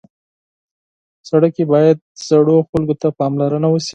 [1.29, 1.97] سړک کې باید
[2.27, 3.89] زړو خلکو ته پاملرنه وشي.